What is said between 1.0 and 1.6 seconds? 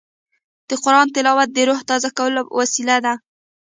تلاوت د